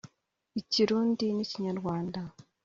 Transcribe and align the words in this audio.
Ikirundi 0.61 1.25
n’Ikinyarwanda 1.31 2.21